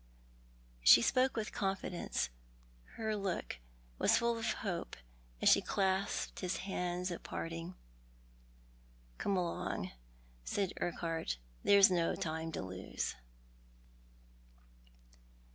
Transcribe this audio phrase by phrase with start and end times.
[0.81, 2.31] She spoke witli confidence.
[2.95, 3.57] Her look
[3.99, 4.95] was full of hope
[5.43, 7.75] as sue clasped his hand at i^arting."
[9.19, 9.91] Come along,"
[10.43, 13.13] said Urquhart," there's no time to lose."